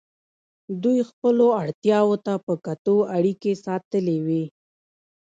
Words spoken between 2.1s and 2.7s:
ته په